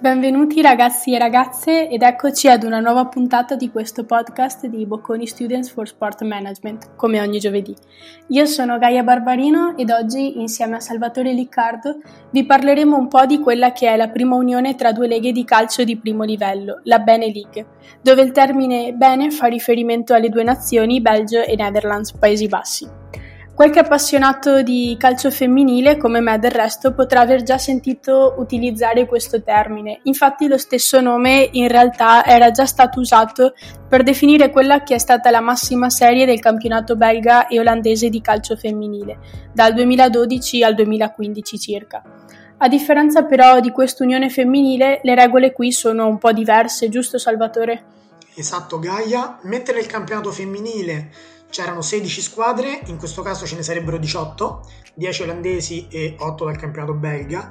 Benvenuti 0.00 0.62
ragazzi 0.62 1.12
e 1.12 1.18
ragazze 1.18 1.86
ed 1.86 2.00
eccoci 2.00 2.48
ad 2.48 2.62
una 2.62 2.80
nuova 2.80 3.04
puntata 3.04 3.54
di 3.54 3.70
questo 3.70 4.06
podcast 4.06 4.66
di 4.66 4.86
Bocconi 4.86 5.26
Students 5.26 5.68
for 5.68 5.86
Sport 5.86 6.22
Management, 6.22 6.96
come 6.96 7.20
ogni 7.20 7.38
giovedì. 7.38 7.76
Io 8.28 8.46
sono 8.46 8.78
Gaia 8.78 9.02
Barbarino 9.02 9.76
ed 9.76 9.90
oggi, 9.90 10.40
insieme 10.40 10.76
a 10.76 10.80
Salvatore 10.80 11.34
Liccardo, 11.34 11.98
vi 12.30 12.46
parleremo 12.46 12.96
un 12.96 13.08
po' 13.08 13.26
di 13.26 13.40
quella 13.40 13.72
che 13.72 13.88
è 13.88 13.96
la 13.98 14.08
prima 14.08 14.36
unione 14.36 14.74
tra 14.74 14.90
due 14.90 15.06
leghe 15.06 15.32
di 15.32 15.44
calcio 15.44 15.84
di 15.84 15.98
primo 15.98 16.24
livello, 16.24 16.80
la 16.84 17.00
Bene 17.00 17.30
League, 17.30 17.66
dove 18.00 18.22
il 18.22 18.32
termine 18.32 18.94
Bene 18.94 19.30
fa 19.30 19.48
riferimento 19.48 20.14
alle 20.14 20.30
due 20.30 20.44
nazioni, 20.44 21.02
Belgio 21.02 21.42
e 21.42 21.54
Netherlands, 21.56 22.12
Paesi 22.12 22.48
Bassi. 22.48 22.88
Qualche 23.60 23.80
appassionato 23.80 24.62
di 24.62 24.96
calcio 24.98 25.30
femminile, 25.30 25.98
come 25.98 26.20
me 26.20 26.38
del 26.38 26.50
resto, 26.50 26.94
potrà 26.94 27.20
aver 27.20 27.42
già 27.42 27.58
sentito 27.58 28.36
utilizzare 28.38 29.04
questo 29.04 29.42
termine. 29.42 30.00
Infatti 30.04 30.48
lo 30.48 30.56
stesso 30.56 30.98
nome 31.02 31.46
in 31.52 31.68
realtà 31.68 32.24
era 32.24 32.50
già 32.52 32.64
stato 32.64 33.00
usato 33.00 33.52
per 33.86 34.02
definire 34.02 34.48
quella 34.48 34.82
che 34.82 34.94
è 34.94 34.98
stata 34.98 35.30
la 35.30 35.42
massima 35.42 35.90
serie 35.90 36.24
del 36.24 36.40
campionato 36.40 36.96
belga 36.96 37.48
e 37.48 37.60
olandese 37.60 38.08
di 38.08 38.22
calcio 38.22 38.56
femminile, 38.56 39.18
dal 39.52 39.74
2012 39.74 40.62
al 40.62 40.74
2015 40.74 41.58
circa. 41.58 42.02
A 42.56 42.66
differenza 42.66 43.24
però 43.24 43.60
di 43.60 43.72
quest'unione 43.72 44.30
femminile, 44.30 45.00
le 45.02 45.14
regole 45.14 45.52
qui 45.52 45.70
sono 45.70 46.06
un 46.06 46.16
po' 46.16 46.32
diverse, 46.32 46.88
giusto 46.88 47.18
Salvatore? 47.18 47.84
Esatto 48.36 48.78
Gaia, 48.78 49.38
mentre 49.42 49.74
nel 49.74 49.86
campionato 49.86 50.30
femminile 50.30 51.10
c'erano 51.50 51.82
16 51.82 52.20
squadre, 52.22 52.80
in 52.86 52.96
questo 52.96 53.22
caso 53.22 53.46
ce 53.46 53.56
ne 53.56 53.62
sarebbero 53.62 53.98
18, 53.98 54.68
10 54.94 55.22
olandesi 55.22 55.88
e 55.88 56.16
8 56.18 56.44
dal 56.44 56.56
campionato 56.56 56.94
belga, 56.94 57.50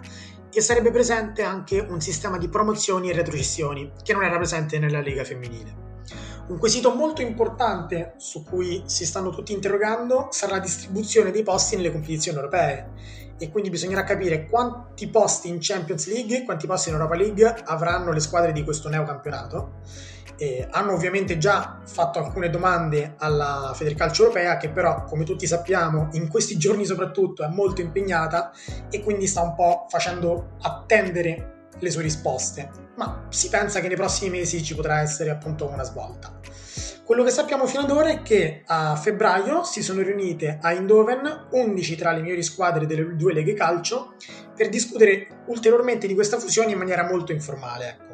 e 0.52 0.62
sarebbe 0.62 0.92
presente 0.92 1.44
anche 1.44 1.80
un 1.80 2.02
sistema 2.02 2.38
di 2.38 2.50
promozioni 2.50 3.10
e 3.10 3.14
retrocessioni 3.14 3.92
che 4.02 4.14
non 4.14 4.24
era 4.24 4.38
presente 4.38 4.80
nella 4.80 5.02
Lega 5.02 5.24
femminile. 5.24 5.88
Un 6.48 6.58
quesito 6.58 6.96
molto 6.96 7.22
importante 7.22 8.16
su 8.18 8.44
cui 8.44 8.82
si 8.88 9.06
stanno 9.06 9.30
tutti 9.30 9.54
interrogando 9.54 10.30
sarà 10.32 10.54
la 10.54 10.60
distribuzione 10.60 11.30
dei 11.30 11.44
posti 11.44 11.76
nelle 11.76 11.92
competizioni 11.92 12.38
europee 12.38 12.92
e 13.38 13.52
quindi 13.52 13.70
bisognerà 13.70 14.04
capire 14.04 14.48
quanti 14.48 15.08
posti 15.10 15.48
in 15.48 15.58
Champions 15.60 16.08
League, 16.08 16.44
quanti 16.46 16.66
posti 16.66 16.90
in 16.90 16.96
Europa 16.96 17.16
League 17.16 17.56
avranno 17.66 18.12
le 18.12 18.20
squadre 18.20 18.52
di 18.52 18.64
questo 18.64 18.90
neocampionato 18.90 19.82
eh, 20.40 20.68
hanno 20.72 20.94
ovviamente 20.94 21.38
già 21.38 21.82
fatto 21.86 22.20
alcune 22.20 22.50
domande 22.50 23.16
alla 23.18 23.74
Federcalcio 23.76 24.24
Europea 24.24 24.58
che 24.58 24.70
però 24.70 25.04
come 25.04 25.26
tutti 25.26 25.46
sappiamo 25.46 26.08
in 26.14 26.30
questi 26.30 26.58
giorni 26.58 26.86
soprattutto 26.86 27.44
è 27.44 27.48
molto 27.50 27.82
impegnata 27.82 28.52
e 28.90 29.04
quindi 29.04 29.28
sta 29.28 29.42
un 29.42 29.54
po' 29.54 29.86
facendo 29.90 30.56
attendere 30.62 31.68
le 31.78 31.92
sue 31.92 32.02
risposte 32.02 32.72
ma 32.96 33.26
si 33.30 33.50
pensa 33.50 33.82
che 33.82 33.88
nei 33.88 33.98
prossimi 33.98 34.38
mesi 34.38 34.64
ci 34.64 34.76
potrà 34.76 35.02
essere 35.02 35.30
appunto 35.30 35.68
una 35.68 35.84
svolta 35.84 36.40
quello 37.10 37.24
che 37.24 37.32
sappiamo 37.32 37.66
fino 37.66 37.82
ad 37.82 37.90
ora 37.90 38.10
è 38.10 38.22
che 38.22 38.62
a 38.68 38.96
febbraio 38.96 39.64
si 39.64 39.82
sono 39.82 40.04
riunite 40.04 40.60
a 40.62 40.74
Eindhoven 40.74 41.48
11 41.50 41.96
tra 41.96 42.12
le 42.12 42.22
migliori 42.22 42.44
squadre 42.44 42.86
delle 42.86 43.16
due 43.16 43.34
leghe 43.34 43.56
calcio 43.56 44.14
per 44.56 44.70
discutere 44.70 45.44
ulteriormente 45.48 46.06
di 46.06 46.14
questa 46.14 46.38
fusione 46.38 46.72
in 46.72 46.78
maniera 46.78 47.10
molto 47.10 47.32
informale. 47.32 48.09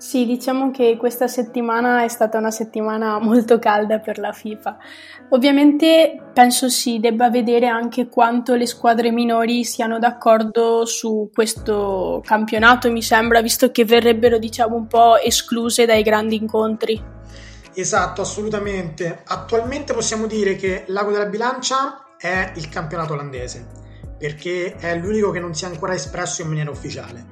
Sì, 0.00 0.24
diciamo 0.24 0.70
che 0.70 0.96
questa 0.96 1.28
settimana 1.28 2.04
è 2.04 2.08
stata 2.08 2.38
una 2.38 2.50
settimana 2.50 3.18
molto 3.20 3.58
calda 3.58 3.98
per 3.98 4.18
la 4.18 4.32
FIFA. 4.32 4.78
Ovviamente 5.28 6.30
penso 6.32 6.70
si 6.70 7.00
debba 7.00 7.28
vedere 7.28 7.66
anche 7.66 8.08
quanto 8.08 8.54
le 8.54 8.64
squadre 8.64 9.10
minori 9.10 9.62
siano 9.62 9.98
d'accordo 9.98 10.86
su 10.86 11.28
questo 11.30 12.22
campionato, 12.24 12.90
mi 12.90 13.02
sembra, 13.02 13.42
visto 13.42 13.70
che 13.70 13.84
verrebbero 13.84 14.38
diciamo 14.38 14.74
un 14.74 14.86
po' 14.86 15.18
escluse 15.18 15.84
dai 15.84 16.02
grandi 16.02 16.36
incontri. 16.36 17.04
Esatto, 17.74 18.22
assolutamente. 18.22 19.20
Attualmente 19.26 19.92
possiamo 19.92 20.26
dire 20.26 20.56
che 20.56 20.84
l'Ago 20.86 21.10
della 21.10 21.26
Bilancia 21.26 22.16
è 22.16 22.54
il 22.56 22.70
campionato 22.70 23.12
olandese, 23.12 23.66
perché 24.18 24.76
è 24.76 24.96
l'unico 24.96 25.30
che 25.30 25.40
non 25.40 25.54
si 25.54 25.66
è 25.66 25.68
ancora 25.68 25.92
espresso 25.92 26.40
in 26.40 26.48
maniera 26.48 26.70
ufficiale. 26.70 27.26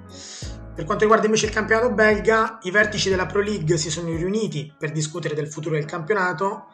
Per 0.78 0.86
quanto 0.86 1.06
riguarda 1.06 1.26
invece 1.26 1.46
il 1.46 1.52
campionato 1.52 1.90
belga, 1.90 2.60
i 2.62 2.70
vertici 2.70 3.08
della 3.08 3.26
Pro 3.26 3.40
League 3.40 3.76
si 3.76 3.90
sono 3.90 4.14
riuniti 4.14 4.72
per 4.78 4.92
discutere 4.92 5.34
del 5.34 5.50
futuro 5.50 5.74
del 5.74 5.86
campionato 5.86 6.66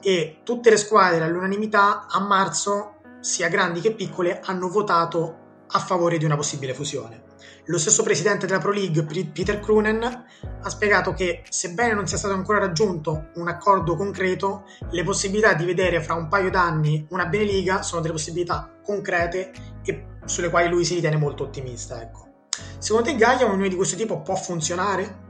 e 0.00 0.40
tutte 0.44 0.70
le 0.70 0.78
squadre 0.78 1.22
all'unanimità 1.22 2.06
a 2.08 2.20
marzo, 2.20 3.02
sia 3.20 3.48
grandi 3.48 3.82
che 3.82 3.92
piccole, 3.92 4.40
hanno 4.42 4.70
votato 4.70 5.64
a 5.66 5.78
favore 5.78 6.16
di 6.16 6.24
una 6.24 6.36
possibile 6.36 6.72
fusione. 6.72 7.24
Lo 7.66 7.76
stesso 7.76 8.02
presidente 8.02 8.46
della 8.46 8.60
Pro 8.60 8.72
League, 8.72 9.04
Peter 9.30 9.60
Krunen, 9.60 10.04
ha 10.04 10.70
spiegato 10.70 11.12
che 11.12 11.42
sebbene 11.46 11.92
non 11.92 12.06
sia 12.06 12.16
stato 12.16 12.32
ancora 12.32 12.60
raggiunto 12.60 13.28
un 13.34 13.48
accordo 13.48 13.94
concreto, 13.94 14.64
le 14.88 15.04
possibilità 15.04 15.52
di 15.52 15.66
vedere 15.66 16.02
fra 16.02 16.14
un 16.14 16.28
paio 16.28 16.48
d'anni 16.48 17.06
una 17.10 17.26
Beneliga 17.26 17.82
sono 17.82 18.00
delle 18.00 18.14
possibilità 18.14 18.72
concrete 18.82 19.52
e 19.84 20.06
sulle 20.24 20.48
quali 20.48 20.70
lui 20.70 20.86
si 20.86 20.94
ritiene 20.94 21.16
molto 21.16 21.42
ottimista. 21.42 22.00
Ecco. 22.00 22.29
Secondo 22.78 23.10
te 23.10 23.16
Gaia 23.16 23.46
un'unione 23.46 23.68
di 23.68 23.76
questo 23.76 23.96
tipo 23.96 24.20
può 24.20 24.34
funzionare? 24.34 25.28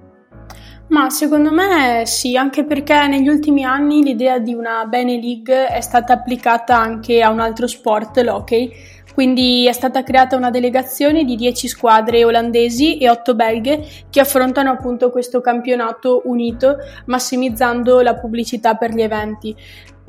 Ma 0.88 1.08
secondo 1.08 1.53
me 1.53 2.03
sì, 2.04 2.36
anche 2.36 2.64
perché 2.64 3.06
negli 3.06 3.28
ultimi 3.28 3.64
anni 3.64 4.03
l'idea 4.03 4.38
di 4.38 4.54
una 4.54 4.84
Bene 4.86 5.20
League 5.20 5.69
è 5.69 5.80
stata 5.80 6.14
applicata 6.14 6.76
anche 6.76 7.22
a 7.22 7.30
un 7.30 7.38
altro 7.38 7.69
sport, 7.69 8.19
l'hockey, 8.19 8.72
quindi 9.14 9.66
è 9.69 9.72
stata 9.72 10.03
creata 10.03 10.36
una 10.36 10.50
delegazione 10.50 11.25
di 11.25 11.36
10 11.36 11.69
squadre 11.69 12.25
olandesi 12.25 12.98
e 12.98 13.09
8 13.09 13.34
belghe 13.34 13.86
che 14.10 14.19
affrontano 14.19 14.70
appunto 14.70 15.10
questo 15.10 15.41
campionato 15.41 16.22
unito, 16.25 16.78
massimizzando 17.06 18.00
la 18.00 18.16
pubblicità 18.16 18.75
per 18.75 18.92
gli 18.92 19.03
eventi. 19.03 19.54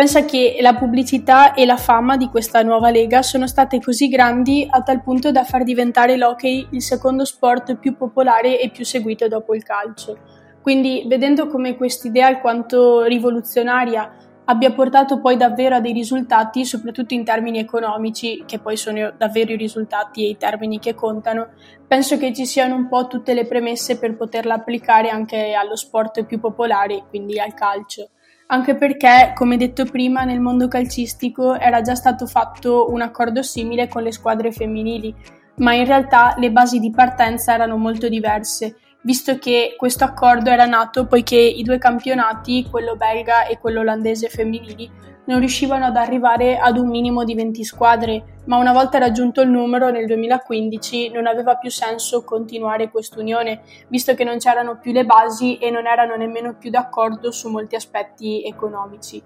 Pensa 0.01 0.25
che 0.25 0.57
la 0.61 0.73
pubblicità 0.73 1.53
e 1.53 1.63
la 1.63 1.77
fama 1.77 2.17
di 2.17 2.25
questa 2.25 2.63
nuova 2.63 2.89
lega 2.89 3.21
sono 3.21 3.45
state 3.45 3.79
così 3.79 4.07
grandi 4.07 4.65
a 4.67 4.81
tal 4.81 5.03
punto 5.03 5.31
da 5.31 5.43
far 5.43 5.63
diventare 5.63 6.17
l'hockey 6.17 6.69
il 6.71 6.81
secondo 6.81 7.23
sport 7.23 7.75
più 7.75 7.95
popolare 7.95 8.59
e 8.59 8.71
più 8.71 8.83
seguito 8.83 9.27
dopo 9.27 9.53
il 9.53 9.61
calcio. 9.61 10.17
Quindi, 10.59 11.05
vedendo 11.05 11.45
come 11.45 11.77
quest'idea 11.77 12.25
alquanto 12.25 13.03
rivoluzionaria 13.03 14.11
abbia 14.51 14.73
portato 14.73 15.21
poi 15.21 15.37
davvero 15.37 15.75
a 15.75 15.79
dei 15.79 15.93
risultati, 15.93 16.65
soprattutto 16.65 17.13
in 17.13 17.23
termini 17.23 17.59
economici, 17.59 18.43
che 18.45 18.59
poi 18.59 18.75
sono 18.75 19.13
davvero 19.17 19.53
i 19.53 19.57
risultati 19.57 20.25
e 20.25 20.29
i 20.29 20.37
termini 20.37 20.77
che 20.77 20.93
contano, 20.93 21.51
penso 21.87 22.17
che 22.17 22.33
ci 22.33 22.45
siano 22.45 22.75
un 22.75 22.89
po' 22.89 23.07
tutte 23.07 23.33
le 23.33 23.47
premesse 23.47 23.97
per 23.97 24.17
poterla 24.17 24.55
applicare 24.55 25.09
anche 25.09 25.53
allo 25.53 25.77
sport 25.77 26.25
più 26.25 26.41
popolare, 26.41 27.05
quindi 27.07 27.39
al 27.39 27.53
calcio. 27.53 28.09
Anche 28.47 28.75
perché, 28.75 29.31
come 29.33 29.55
detto 29.55 29.85
prima, 29.85 30.25
nel 30.25 30.41
mondo 30.41 30.67
calcistico 30.67 31.57
era 31.57 31.79
già 31.79 31.95
stato 31.95 32.25
fatto 32.25 32.91
un 32.91 33.01
accordo 33.01 33.41
simile 33.43 33.87
con 33.87 34.03
le 34.03 34.11
squadre 34.11 34.51
femminili, 34.51 35.15
ma 35.57 35.73
in 35.73 35.85
realtà 35.85 36.35
le 36.37 36.51
basi 36.51 36.79
di 36.79 36.91
partenza 36.91 37.53
erano 37.53 37.77
molto 37.77 38.09
diverse, 38.09 38.75
visto 39.01 39.37
che 39.37 39.75
questo 39.77 40.03
accordo 40.03 40.49
era 40.49 40.65
nato 40.65 41.05
poiché 41.05 41.37
i 41.37 41.63
due 41.63 41.77
campionati, 41.77 42.67
quello 42.69 42.95
belga 42.95 43.45
e 43.45 43.57
quello 43.57 43.79
olandese 43.79 44.29
femminili, 44.29 45.09
non 45.25 45.39
riuscivano 45.39 45.85
ad 45.85 45.95
arrivare 45.95 46.57
ad 46.57 46.77
un 46.77 46.89
minimo 46.89 47.23
di 47.23 47.35
20 47.35 47.63
squadre, 47.63 48.39
ma 48.45 48.57
una 48.57 48.73
volta 48.73 48.97
raggiunto 48.97 49.41
il 49.41 49.49
numero 49.49 49.89
nel 49.89 50.07
2015 50.07 51.09
non 51.11 51.27
aveva 51.27 51.55
più 51.55 51.69
senso 51.69 52.23
continuare 52.23 52.89
quest'unione, 52.89 53.61
visto 53.87 54.13
che 54.13 54.23
non 54.23 54.39
c'erano 54.39 54.79
più 54.79 54.91
le 54.91 55.05
basi 55.05 55.57
e 55.57 55.69
non 55.69 55.85
erano 55.85 56.15
nemmeno 56.15 56.55
più 56.55 56.69
d'accordo 56.69 57.31
su 57.31 57.49
molti 57.49 57.75
aspetti 57.75 58.43
economici. 58.43 59.21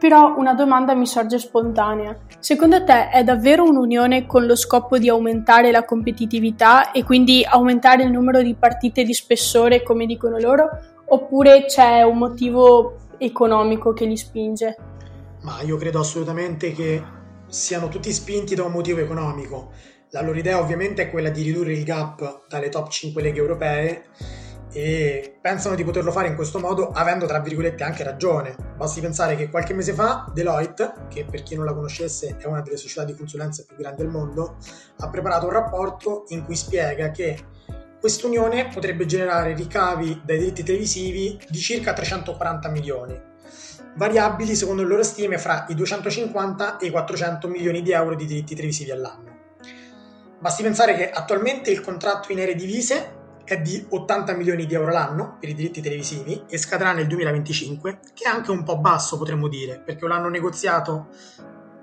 Però 0.00 0.34
una 0.38 0.54
domanda 0.54 0.94
mi 0.94 1.06
sorge 1.06 1.38
spontanea. 1.38 2.16
Secondo 2.38 2.82
te 2.84 3.10
è 3.10 3.22
davvero 3.22 3.64
un'unione 3.64 4.24
con 4.24 4.46
lo 4.46 4.56
scopo 4.56 4.96
di 4.96 5.10
aumentare 5.10 5.70
la 5.70 5.84
competitività 5.84 6.90
e 6.90 7.04
quindi 7.04 7.44
aumentare 7.46 8.04
il 8.04 8.10
numero 8.10 8.40
di 8.40 8.54
partite 8.54 9.02
di 9.04 9.12
spessore, 9.12 9.82
come 9.82 10.06
dicono 10.06 10.38
loro? 10.38 10.70
Oppure 11.04 11.66
c'è 11.66 12.00
un 12.00 12.16
motivo 12.16 12.96
economico 13.18 13.92
che 13.92 14.06
li 14.06 14.16
spinge? 14.16 14.76
Ma 15.42 15.60
io 15.60 15.76
credo 15.76 16.00
assolutamente 16.00 16.72
che 16.72 17.02
siano 17.48 17.88
tutti 17.88 18.10
spinti 18.10 18.54
da 18.54 18.64
un 18.64 18.72
motivo 18.72 19.00
economico. 19.00 19.72
La 20.12 20.22
loro 20.22 20.38
idea 20.38 20.58
ovviamente 20.58 21.02
è 21.02 21.10
quella 21.10 21.28
di 21.28 21.42
ridurre 21.42 21.74
il 21.74 21.84
gap 21.84 22.46
dalle 22.48 22.70
top 22.70 22.88
5 22.88 23.20
leghe 23.20 23.38
europee 23.38 24.04
e 24.72 25.38
pensano 25.40 25.74
di 25.74 25.84
poterlo 25.84 26.12
fare 26.12 26.28
in 26.28 26.36
questo 26.36 26.58
modo 26.58 26.90
avendo 26.90 27.26
tra 27.26 27.40
virgolette 27.40 27.82
anche 27.82 28.04
ragione. 28.04 28.54
Basti 28.76 29.00
pensare 29.00 29.36
che 29.36 29.50
qualche 29.50 29.74
mese 29.74 29.92
fa 29.92 30.30
Deloitte, 30.32 30.92
che 31.08 31.24
per 31.24 31.42
chi 31.42 31.56
non 31.56 31.64
la 31.64 31.74
conoscesse 31.74 32.36
è 32.38 32.46
una 32.46 32.60
delle 32.60 32.76
società 32.76 33.04
di 33.04 33.14
consulenza 33.14 33.64
più 33.66 33.76
grandi 33.76 34.02
del 34.02 34.10
mondo, 34.10 34.56
ha 34.98 35.08
preparato 35.08 35.46
un 35.46 35.52
rapporto 35.52 36.24
in 36.28 36.44
cui 36.44 36.56
spiega 36.56 37.10
che 37.10 37.38
quest'unione 37.98 38.68
potrebbe 38.68 39.06
generare 39.06 39.54
ricavi 39.54 40.22
dai 40.24 40.38
diritti 40.38 40.62
televisivi 40.62 41.38
di 41.48 41.58
circa 41.58 41.92
340 41.92 42.68
milioni 42.68 43.28
variabili 43.94 44.54
secondo 44.54 44.82
le 44.82 44.88
loro 44.88 45.02
stime 45.02 45.38
fra 45.38 45.66
i 45.68 45.74
250 45.74 46.78
e 46.78 46.86
i 46.86 46.90
400 46.90 47.48
milioni 47.48 47.82
di 47.82 47.90
euro 47.92 48.14
di 48.14 48.24
diritti 48.24 48.54
televisivi 48.54 48.90
all'anno. 48.90 49.38
Basti 50.38 50.62
pensare 50.62 50.94
che 50.94 51.10
attualmente 51.10 51.70
il 51.70 51.80
contratto 51.80 52.32
in 52.32 52.40
aree 52.40 52.54
divise 52.54 53.19
è 53.50 53.60
di 53.60 53.84
80 53.88 54.34
milioni 54.34 54.64
di 54.64 54.74
euro 54.74 54.92
l'anno 54.92 55.36
per 55.40 55.48
i 55.48 55.54
diritti 55.54 55.80
televisivi 55.80 56.44
e 56.48 56.56
scadrà 56.56 56.92
nel 56.92 57.08
2025, 57.08 57.98
che 58.14 58.22
è 58.24 58.28
anche 58.28 58.52
un 58.52 58.62
po' 58.62 58.78
basso 58.78 59.18
potremmo 59.18 59.48
dire, 59.48 59.82
perché 59.84 60.06
l'hanno 60.06 60.28
negoziato 60.28 61.08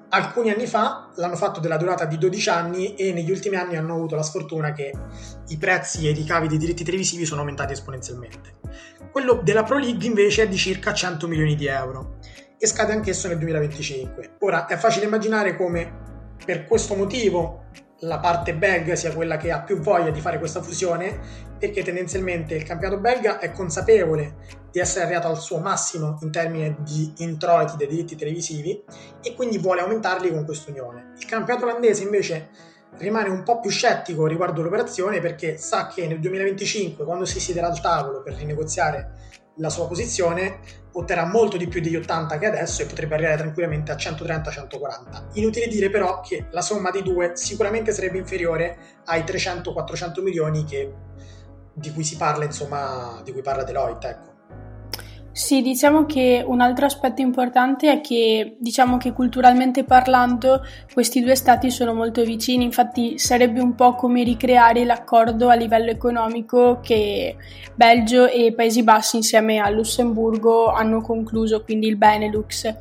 alcuni 0.10 0.50
anni 0.50 0.66
fa, 0.66 1.12
l'hanno 1.16 1.36
fatto 1.36 1.60
della 1.60 1.76
durata 1.76 2.06
di 2.06 2.18
12 2.18 2.50
anni 2.50 2.96
e 2.96 3.12
negli 3.12 3.30
ultimi 3.30 3.58
anni 3.58 3.76
hanno 3.76 3.96
avuto 3.96 4.16
la 4.16 4.24
sfortuna 4.24 4.72
che 4.72 4.94
i 5.50 5.58
prezzi 5.58 6.08
e 6.08 6.12
i 6.12 6.14
ricavi 6.14 6.48
dei 6.48 6.58
diritti 6.58 6.86
televisivi 6.86 7.26
sono 7.26 7.42
aumentati 7.42 7.74
esponenzialmente. 7.74 8.60
Quello 9.12 9.42
della 9.44 9.64
Pro 9.64 9.78
League 9.78 10.06
invece 10.06 10.44
è 10.44 10.48
di 10.48 10.56
circa 10.56 10.94
100 10.94 11.28
milioni 11.28 11.56
di 11.56 11.66
euro 11.66 12.20
e 12.58 12.66
scade 12.66 12.94
anch'esso 12.94 13.28
nel 13.28 13.40
2025. 13.40 14.38
Ora 14.40 14.68
è 14.68 14.78
facile 14.78 15.06
immaginare 15.06 15.58
come 15.58 16.06
per 16.46 16.66
questo 16.66 16.96
motivo 16.96 17.66
la 18.02 18.20
parte 18.20 18.54
belga 18.54 18.96
sia 18.96 19.14
quella 19.14 19.38
che 19.38 19.52
ha 19.52 19.62
più 19.62 19.80
voglia 19.80 20.12
di 20.12 20.22
fare 20.22 20.38
questa 20.38 20.62
fusione, 20.62 21.46
perché 21.58 21.84
tendenzialmente 21.84 22.56
il 22.56 22.64
campionato 22.64 23.02
belga 23.02 23.40
è 23.40 23.52
consapevole 23.52 24.36
di 24.72 24.80
essere 24.80 25.06
arrivato 25.06 25.28
al 25.28 25.40
suo 25.40 25.58
massimo 25.58 26.20
in 26.22 26.32
termini 26.32 26.76
di 26.80 27.14
introiti 27.18 27.78
dei 27.78 27.88
diritti 27.88 28.16
televisivi 28.16 28.84
e 29.24 29.34
quindi 29.34 29.58
vuole 29.58 29.82
aumentarli 29.82 30.32
con 30.32 30.46
questa 30.46 30.70
unione. 30.70 31.14
Il 31.18 31.26
campionato 31.26 31.66
olandese 31.66 32.04
invece 32.04 32.50
rimane 32.98 33.30
un 33.30 33.44
po' 33.44 33.60
più 33.60 33.70
scettico 33.70 34.28
riguardo 34.28 34.62
l'operazione 34.62 35.20
perché 35.20 35.58
sa 35.58 35.88
che 35.88 36.08
nel 36.08 36.20
2025, 36.20 37.06
quando 37.06 37.26
si 37.26 37.40
siederà 37.40 37.68
al 37.68 37.82
tavolo 37.82 38.22
per 38.22 38.34
rinegoziare 38.34 39.14
la 39.58 39.70
sua 39.70 39.88
posizione, 39.88 40.60
otterrà 40.94 41.26
molto 41.26 41.58
di 41.58 41.68
più 41.68 41.82
degli 41.82 41.96
80 41.96 42.38
che 42.38 42.46
adesso 42.48 42.82
e 42.82 42.86
potrebbe 42.86 43.16
arrivare 43.16 43.38
tranquillamente 43.38 43.92
a 43.92 43.96
130-140. 43.96 45.30
Inutile 45.34 45.68
dire 45.68 45.90
però 45.90 46.22
che 46.22 46.48
la 46.52 46.62
somma 46.62 46.90
dei 46.90 47.04
due 47.04 47.32
sicuramente 47.36 47.92
sarebbe 47.92 48.18
inferiore 48.18 48.78
ai 49.06 49.22
300-400 49.22 50.22
milioni 50.22 50.64
che, 50.64 50.94
di 51.74 51.92
cui 51.94 52.04
si 52.04 52.18
parla, 52.18 52.46
insomma, 52.46 53.22
di 53.24 53.32
cui 53.32 53.42
parla 53.42 53.64
Deloitte, 53.64 54.08
ecco. 54.08 54.36
Sì, 55.38 55.62
diciamo 55.62 56.08
che 56.08 56.44
un 56.44 56.62
altro 56.62 56.88
aspetto 56.88 57.22
importante 57.22 57.92
è 57.92 58.02
che, 58.02 58.56
diciamo 58.58 58.98
che 58.98 59.14
culturalmente 59.14 59.84
parlando, 59.84 60.66
questi 60.92 61.22
due 61.22 61.36
stati 61.36 61.70
sono 61.70 61.94
molto 61.94 62.24
vicini, 62.24 62.64
infatti 62.64 63.20
sarebbe 63.20 63.62
un 63.62 63.76
po' 63.76 63.94
come 63.94 64.24
ricreare 64.24 64.84
l'accordo 64.84 65.50
a 65.50 65.54
livello 65.54 65.92
economico 65.92 66.80
che 66.82 67.36
Belgio 67.76 68.28
e 68.28 68.52
Paesi 68.56 68.82
Bassi 68.82 69.18
insieme 69.18 69.60
a 69.60 69.70
Lussemburgo 69.70 70.72
hanno 70.72 71.02
concluso, 71.02 71.62
quindi 71.62 71.86
il 71.86 71.98
Benelux. 71.98 72.74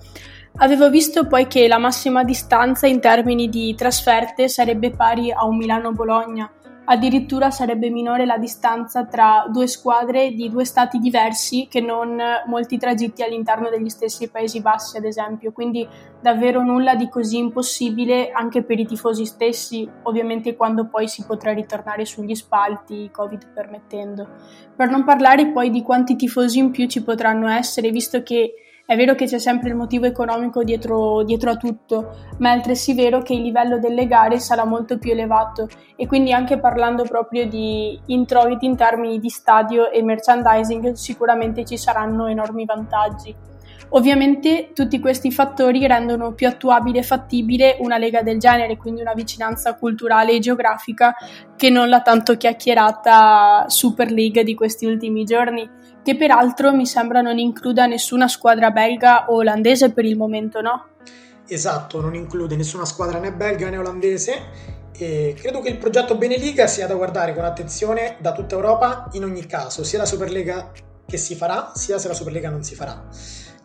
Avevo 0.56 0.88
visto 0.88 1.26
poi 1.26 1.48
che 1.48 1.68
la 1.68 1.76
massima 1.76 2.24
distanza 2.24 2.86
in 2.86 3.00
termini 3.00 3.50
di 3.50 3.74
trasferte 3.74 4.48
sarebbe 4.48 4.92
pari 4.92 5.30
a 5.30 5.44
un 5.44 5.58
Milano-Bologna, 5.58 6.50
Addirittura 6.88 7.50
sarebbe 7.50 7.90
minore 7.90 8.26
la 8.26 8.38
distanza 8.38 9.06
tra 9.06 9.46
due 9.50 9.66
squadre 9.66 10.30
di 10.30 10.48
due 10.48 10.64
stati 10.64 10.98
diversi 10.98 11.66
che 11.68 11.80
non 11.80 12.16
molti 12.46 12.78
tragitti 12.78 13.24
all'interno 13.24 13.68
degli 13.68 13.88
stessi 13.88 14.30
Paesi 14.30 14.60
Bassi, 14.60 14.96
ad 14.96 15.04
esempio. 15.04 15.50
Quindi 15.50 15.86
davvero 16.20 16.62
nulla 16.62 16.94
di 16.94 17.08
così 17.08 17.38
impossibile 17.38 18.30
anche 18.30 18.62
per 18.62 18.78
i 18.78 18.86
tifosi 18.86 19.26
stessi, 19.26 19.88
ovviamente 20.04 20.54
quando 20.54 20.86
poi 20.86 21.08
si 21.08 21.24
potrà 21.26 21.52
ritornare 21.52 22.04
sugli 22.04 22.36
spalti, 22.36 23.10
Covid 23.10 23.48
permettendo. 23.52 24.28
Per 24.76 24.88
non 24.88 25.02
parlare 25.02 25.48
poi 25.48 25.70
di 25.70 25.82
quanti 25.82 26.14
tifosi 26.14 26.60
in 26.60 26.70
più 26.70 26.86
ci 26.86 27.02
potranno 27.02 27.48
essere, 27.48 27.90
visto 27.90 28.22
che 28.22 28.54
è 28.86 28.94
vero 28.94 29.16
che 29.16 29.26
c'è 29.26 29.40
sempre 29.40 29.70
il 29.70 29.74
motivo 29.74 30.06
economico 30.06 30.62
dietro, 30.62 31.24
dietro, 31.24 31.50
a 31.50 31.56
tutto, 31.56 32.14
ma 32.38 32.50
è 32.50 32.52
altresì 32.52 32.94
vero 32.94 33.20
che 33.20 33.34
il 33.34 33.42
livello 33.42 33.80
delle 33.80 34.06
gare 34.06 34.38
sarà 34.38 34.64
molto 34.64 34.96
più 34.96 35.10
elevato 35.10 35.68
e 35.96 36.06
quindi 36.06 36.32
anche 36.32 36.60
parlando 36.60 37.02
proprio 37.02 37.48
di 37.48 37.98
introiti 38.06 38.64
in 38.64 38.76
termini 38.76 39.18
di 39.18 39.28
stadio 39.28 39.90
e 39.90 40.04
merchandising 40.04 40.92
sicuramente 40.92 41.64
ci 41.64 41.76
saranno 41.76 42.26
enormi 42.26 42.64
vantaggi. 42.64 43.34
Ovviamente 43.90 44.70
tutti 44.72 45.00
questi 45.00 45.30
fattori 45.32 45.84
rendono 45.86 46.32
più 46.32 46.46
attuabile 46.46 47.00
e 47.00 47.02
fattibile 47.04 47.76
una 47.80 47.98
lega 47.98 48.22
del 48.22 48.38
genere, 48.38 48.76
quindi 48.76 49.00
una 49.00 49.14
vicinanza 49.14 49.74
culturale 49.74 50.32
e 50.32 50.38
geografica 50.38 51.14
che 51.56 51.70
non 51.70 51.88
la 51.88 52.02
tanto 52.02 52.36
chiacchierata 52.36 53.64
Super 53.68 54.10
League 54.10 54.44
di 54.44 54.54
questi 54.54 54.86
ultimi 54.86 55.24
giorni 55.24 55.68
che 56.06 56.16
peraltro 56.16 56.72
mi 56.72 56.86
sembra 56.86 57.20
non 57.20 57.36
includa 57.36 57.86
nessuna 57.86 58.28
squadra 58.28 58.70
belga 58.70 59.24
o 59.28 59.38
olandese 59.38 59.90
per 59.90 60.04
il 60.04 60.16
momento, 60.16 60.60
no? 60.60 60.90
Esatto, 61.48 62.00
non 62.00 62.14
include 62.14 62.54
nessuna 62.54 62.84
squadra 62.84 63.18
né 63.18 63.32
belga 63.32 63.68
né 63.68 63.76
olandese 63.76 64.34
e 64.96 65.34
credo 65.36 65.58
che 65.60 65.68
il 65.68 65.78
progetto 65.78 66.16
Beneliga 66.16 66.68
sia 66.68 66.86
da 66.86 66.94
guardare 66.94 67.34
con 67.34 67.42
attenzione 67.42 68.18
da 68.20 68.30
tutta 68.30 68.54
Europa 68.54 69.08
in 69.14 69.24
ogni 69.24 69.46
caso, 69.46 69.82
sia 69.82 69.98
la 69.98 70.04
Superlega 70.04 70.70
che 71.04 71.16
si 71.16 71.34
farà, 71.34 71.72
sia 71.74 71.98
se 71.98 72.06
la 72.06 72.14
Superlega 72.14 72.50
non 72.50 72.62
si 72.62 72.76
farà. 72.76 73.08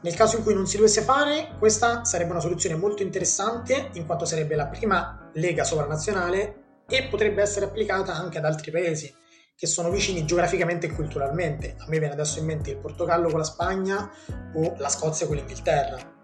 Nel 0.01 0.15
caso 0.15 0.37
in 0.37 0.43
cui 0.43 0.55
non 0.55 0.65
si 0.65 0.77
dovesse 0.77 1.01
fare, 1.01 1.49
questa 1.59 2.03
sarebbe 2.05 2.31
una 2.31 2.39
soluzione 2.39 2.75
molto 2.75 3.03
interessante 3.03 3.91
in 3.93 4.07
quanto 4.07 4.25
sarebbe 4.25 4.55
la 4.55 4.65
prima 4.65 5.29
lega 5.33 5.63
sovranazionale 5.63 6.55
e 6.89 7.03
potrebbe 7.03 7.43
essere 7.43 7.65
applicata 7.65 8.15
anche 8.15 8.39
ad 8.39 8.45
altri 8.45 8.71
paesi 8.71 9.13
che 9.55 9.67
sono 9.67 9.89
vicini 9.89 10.25
geograficamente 10.25 10.87
e 10.87 10.91
culturalmente. 10.91 11.75
A 11.77 11.85
me 11.87 11.99
viene 11.99 12.13
adesso 12.13 12.39
in 12.39 12.45
mente 12.45 12.71
il 12.71 12.77
Portogallo 12.77 13.29
con 13.29 13.39
la 13.39 13.45
Spagna 13.45 14.09
o 14.55 14.75
la 14.77 14.89
Scozia 14.89 15.27
con 15.27 15.35
l'Inghilterra. 15.35 16.19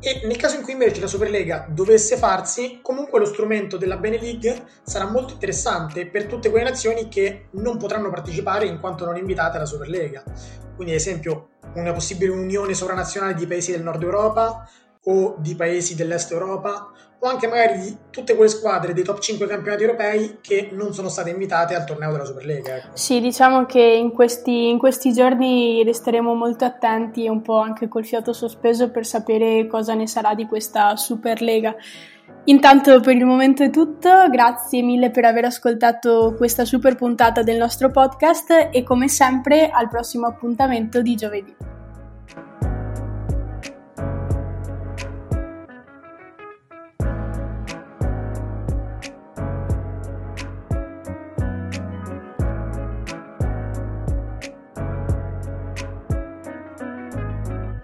E 0.00 0.20
nel 0.26 0.36
caso 0.36 0.56
in 0.56 0.62
cui 0.62 0.74
invece 0.74 1.00
la 1.00 1.08
Superlega 1.08 1.66
dovesse 1.68 2.16
farsi, 2.16 2.78
comunque 2.82 3.18
lo 3.18 3.24
strumento 3.24 3.76
della 3.76 3.96
Bene 3.96 4.20
League 4.20 4.64
sarà 4.84 5.10
molto 5.10 5.32
interessante 5.32 6.06
per 6.08 6.26
tutte 6.26 6.50
quelle 6.50 6.68
nazioni 6.70 7.08
che 7.08 7.48
non 7.52 7.78
potranno 7.78 8.08
partecipare 8.08 8.66
in 8.66 8.78
quanto 8.78 9.04
non 9.04 9.16
invitate 9.16 9.56
alla 9.56 9.66
Superlega. 9.66 10.22
Quindi, 10.76 10.94
ad 10.94 11.00
esempio, 11.00 11.48
una 11.74 11.92
possibile 11.92 12.30
unione 12.30 12.74
sovranazionale 12.74 13.34
di 13.34 13.46
paesi 13.48 13.72
del 13.72 13.82
nord 13.82 14.02
Europa 14.02 14.68
o 15.04 15.36
di 15.38 15.56
paesi 15.56 15.96
dell'est 15.96 16.30
Europa 16.30 16.92
o 17.20 17.28
anche 17.28 17.48
magari 17.48 17.80
di 17.80 17.96
tutte 18.10 18.36
quelle 18.36 18.50
squadre 18.50 18.92
dei 18.92 19.02
top 19.02 19.18
5 19.18 19.46
campionati 19.46 19.82
europei 19.82 20.38
che 20.40 20.68
non 20.72 20.94
sono 20.94 21.08
state 21.08 21.30
invitate 21.30 21.74
al 21.74 21.84
torneo 21.84 22.12
della 22.12 22.24
Superlega. 22.24 22.76
Ecco. 22.76 22.96
Sì, 22.96 23.20
diciamo 23.20 23.66
che 23.66 23.80
in 23.80 24.12
questi, 24.12 24.68
in 24.68 24.78
questi 24.78 25.12
giorni 25.12 25.82
resteremo 25.82 26.34
molto 26.34 26.64
attenti 26.64 27.24
e 27.24 27.30
un 27.30 27.42
po' 27.42 27.58
anche 27.58 27.88
col 27.88 28.04
fiato 28.04 28.32
sospeso 28.32 28.90
per 28.90 29.04
sapere 29.04 29.66
cosa 29.66 29.94
ne 29.94 30.06
sarà 30.06 30.34
di 30.34 30.46
questa 30.46 30.94
Superlega. 30.96 31.74
Intanto 32.44 33.00
per 33.00 33.16
il 33.16 33.26
momento 33.26 33.62
è 33.62 33.70
tutto, 33.70 34.28
grazie 34.30 34.82
mille 34.82 35.10
per 35.10 35.24
aver 35.24 35.44
ascoltato 35.44 36.34
questa 36.36 36.64
super 36.64 36.94
puntata 36.94 37.42
del 37.42 37.58
nostro 37.58 37.90
podcast 37.90 38.68
e 38.70 38.82
come 38.84 39.08
sempre 39.08 39.68
al 39.70 39.88
prossimo 39.88 40.26
appuntamento 40.26 41.02
di 41.02 41.14
giovedì. 41.14 41.67